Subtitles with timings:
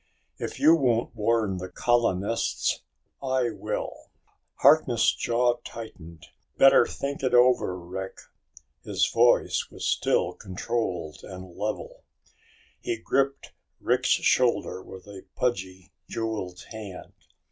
[0.39, 2.81] "If you won't warn the colonists,
[3.21, 4.09] I will."
[4.61, 6.25] Harkness' jaw tightened.
[6.57, 8.17] "Better think it over, Rick."
[8.83, 12.03] His voice was still controlled and level.
[12.79, 17.13] He gripped Rick's shoulder with a pudgy, jeweled hand.